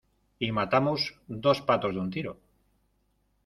[0.39, 1.01] y matamos
[1.43, 2.33] dos patos de un tiro.